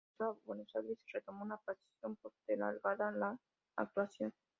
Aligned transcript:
Finalmente 0.17 0.41
regresó 0.41 0.41
a 0.41 0.45
Buenos 0.47 0.75
Aires 0.75 0.97
y 1.05 1.11
retomó 1.11 1.43
una 1.45 1.57
pasión 1.57 2.15
postergada: 2.15 3.11
la 3.11 3.37
actuación. 3.75 4.33